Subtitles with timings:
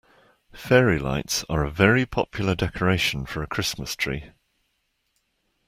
[0.55, 4.31] Fairy lights are a very popular decoration for a Christmas tree